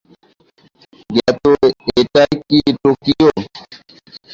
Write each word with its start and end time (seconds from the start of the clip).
গেতো, 1.09 1.51
এটাই 1.99 2.33
কি 2.47 2.59
টোকিয়ো? 2.81 3.29